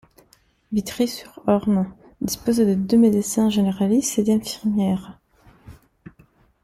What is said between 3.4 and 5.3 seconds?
généralistes et d'infirmières.